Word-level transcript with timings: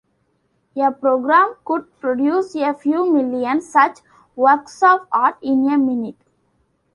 A 0.75 0.91
program 0.91 1.57
could 1.63 1.95
produce 1.99 2.55
a 2.55 2.73
few 2.73 3.13
million 3.13 3.61
such 3.61 3.99
'works 4.35 4.81
of 4.81 5.01
art' 5.11 5.37
in 5.43 5.71
a 5.71 5.77
minute. 5.77 6.17